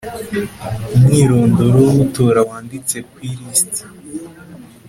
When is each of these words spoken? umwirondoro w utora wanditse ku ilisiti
umwirondoro 0.95 1.79
w 1.95 1.97
utora 2.05 2.39
wanditse 2.49 2.97
ku 3.09 3.15
ilisiti 3.29 3.83